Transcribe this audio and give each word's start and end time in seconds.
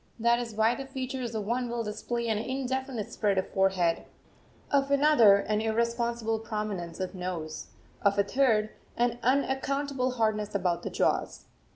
That 0.17 0.39
is 0.39 0.55
why 0.55 0.73
the 0.73 0.87
features 0.87 1.35
of 1.35 1.45
one 1.45 1.69
will 1.69 1.83
display 1.83 2.27
an 2.27 2.39
indefinite 2.39 3.13
spread 3.13 3.37
of 3.37 3.49
forehead, 3.51 4.03
of 4.71 4.89
another 4.89 5.35
an 5.35 5.61
irresponsible 5.61 6.39
prominence 6.39 6.99
of 6.99 7.13
nose, 7.13 7.67
of 8.01 8.17
a 8.17 8.23
third 8.23 8.71
an 8.97 9.19
unaccountable 9.21 10.13
hardness 10.13 10.55
about 10.55 10.81
the 10.81 10.89
jaws. 10.89 11.45